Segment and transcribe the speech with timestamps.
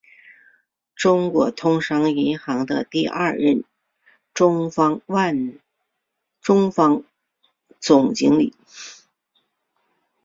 [0.95, 3.63] 中国通商银行的第二任
[4.33, 4.97] 中方
[7.79, 8.55] 总经理。